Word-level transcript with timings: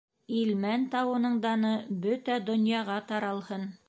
Илмән 0.35 0.85
тауының 0.95 1.35
даны 1.43 1.73
бөтә 2.07 2.39
донъяға 2.51 2.97
таралһын. 3.13 3.69